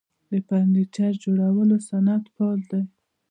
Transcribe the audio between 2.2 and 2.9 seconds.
فعال دی